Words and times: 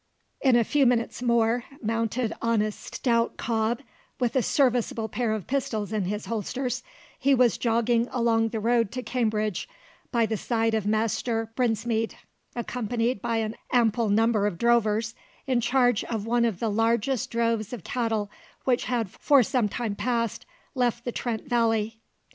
In 0.41 0.55
a 0.55 0.63
few 0.63 0.87
minutes 0.87 1.21
more, 1.21 1.63
mounted 1.79 2.33
on 2.41 2.59
a 2.63 2.71
stout 2.71 3.37
cob, 3.37 3.81
with 4.19 4.35
a 4.35 4.41
serviceable 4.41 5.07
pair 5.07 5.31
of 5.31 5.45
pistols 5.45 5.93
in 5.93 6.05
his 6.05 6.25
holsters, 6.25 6.81
he 7.19 7.35
was 7.35 7.59
jogging 7.59 8.07
along 8.11 8.49
the 8.49 8.59
road 8.59 8.91
to 8.93 9.03
Cambridge 9.03 9.69
by 10.11 10.25
the 10.25 10.37
side 10.37 10.73
of 10.73 10.87
Master 10.87 11.51
Brinsmead, 11.55 12.15
accompanied 12.55 13.21
by 13.21 13.37
an 13.37 13.55
ample 13.71 14.09
number 14.09 14.47
of 14.47 14.57
drovers 14.57 15.13
in 15.45 15.61
charge 15.61 16.03
of 16.05 16.25
one 16.25 16.45
of 16.45 16.59
the 16.59 16.71
largest 16.71 17.29
droves 17.29 17.71
of 17.71 17.83
cattle 17.83 18.31
which 18.63 18.85
had 18.85 19.07
for 19.07 19.43
some 19.43 19.69
time 19.69 19.93
past 19.93 20.47
left 20.73 21.05
the 21.05 21.11
Trent 21.11 21.43
valley. 21.47 22.01